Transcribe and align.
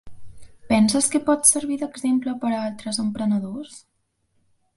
Penses 0.71 1.09
que 1.15 1.21
pots 1.27 1.53
servir 1.55 1.77
d'exemple 1.81 2.33
per 2.45 2.51
a 2.55 2.63
altres 2.69 3.01
emprenedors? 3.05 3.79